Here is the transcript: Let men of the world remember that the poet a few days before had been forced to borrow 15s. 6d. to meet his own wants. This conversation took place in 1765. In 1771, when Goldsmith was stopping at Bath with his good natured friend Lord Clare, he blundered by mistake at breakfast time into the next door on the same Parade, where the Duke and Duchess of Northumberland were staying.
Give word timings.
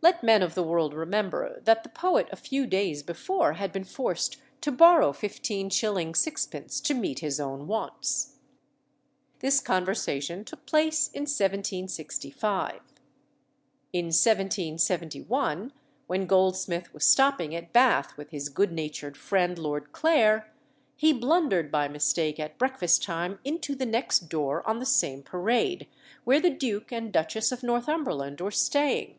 Let 0.00 0.22
men 0.22 0.42
of 0.42 0.54
the 0.54 0.62
world 0.62 0.94
remember 0.94 1.60
that 1.64 1.82
the 1.82 1.88
poet 1.90 2.28
a 2.30 2.36
few 2.36 2.66
days 2.66 3.02
before 3.02 3.54
had 3.54 3.70
been 3.70 3.84
forced 3.84 4.38
to 4.62 4.70
borrow 4.72 5.12
15s. 5.12 5.66
6d. 5.70 6.82
to 6.84 6.94
meet 6.94 7.18
his 7.18 7.38
own 7.38 7.66
wants. 7.66 8.36
This 9.40 9.60
conversation 9.60 10.44
took 10.44 10.64
place 10.64 11.08
in 11.08 11.22
1765. 11.22 12.80
In 13.92 14.06
1771, 14.06 15.72
when 16.06 16.26
Goldsmith 16.26 16.94
was 16.94 17.04
stopping 17.04 17.54
at 17.54 17.72
Bath 17.74 18.16
with 18.16 18.30
his 18.30 18.48
good 18.48 18.72
natured 18.72 19.16
friend 19.18 19.58
Lord 19.58 19.92
Clare, 19.92 20.50
he 20.96 21.12
blundered 21.12 21.70
by 21.70 21.88
mistake 21.88 22.40
at 22.40 22.56
breakfast 22.56 23.02
time 23.02 23.38
into 23.44 23.74
the 23.74 23.84
next 23.84 24.30
door 24.30 24.66
on 24.66 24.78
the 24.78 24.86
same 24.86 25.22
Parade, 25.22 25.86
where 26.24 26.40
the 26.40 26.50
Duke 26.50 26.90
and 26.92 27.12
Duchess 27.12 27.52
of 27.52 27.62
Northumberland 27.62 28.40
were 28.40 28.52
staying. 28.52 29.18